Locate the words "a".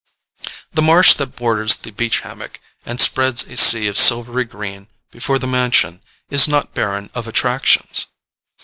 3.43-3.55